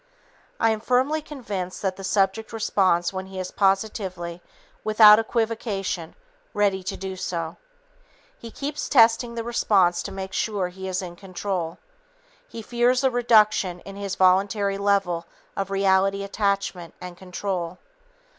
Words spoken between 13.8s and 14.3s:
in his